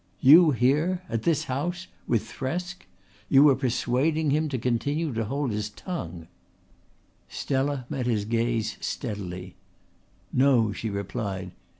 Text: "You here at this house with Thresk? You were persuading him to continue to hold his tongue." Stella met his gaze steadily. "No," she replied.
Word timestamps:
"You 0.19 0.49
here 0.49 1.03
at 1.09 1.21
this 1.21 1.43
house 1.43 1.85
with 2.07 2.23
Thresk? 2.27 2.87
You 3.29 3.43
were 3.43 3.55
persuading 3.55 4.31
him 4.31 4.49
to 4.49 4.57
continue 4.57 5.13
to 5.13 5.25
hold 5.25 5.51
his 5.51 5.69
tongue." 5.69 6.27
Stella 7.29 7.85
met 7.87 8.07
his 8.07 8.25
gaze 8.25 8.77
steadily. 8.81 9.57
"No," 10.33 10.73
she 10.73 10.89
replied. 10.89 11.51